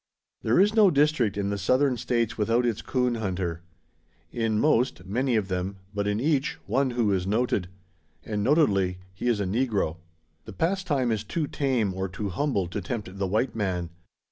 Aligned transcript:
There 0.41 0.59
is 0.59 0.73
no 0.73 0.89
district 0.89 1.37
in 1.37 1.51
the 1.51 1.59
Southern 1.59 1.95
States 1.95 2.35
without 2.35 2.65
its 2.65 2.81
coon 2.81 3.13
hunter. 3.21 3.61
In 4.31 4.59
most, 4.59 5.05
many 5.05 5.35
of 5.35 5.47
them; 5.47 5.75
but 5.93 6.07
in 6.07 6.19
each, 6.19 6.57
one 6.65 6.89
who 6.89 7.13
is 7.13 7.27
noted. 7.27 7.67
And, 8.25 8.43
notedly, 8.43 8.97
he 9.13 9.27
is 9.27 9.39
a 9.39 9.45
negro. 9.45 9.97
The 10.45 10.53
pastime 10.53 11.11
is 11.11 11.23
too 11.23 11.45
tame, 11.45 11.93
or 11.93 12.07
too 12.09 12.29
humble, 12.29 12.65
to 12.69 12.81
tempt 12.81 13.15
the 13.19 13.27
white 13.27 13.55
man. 13.55 13.91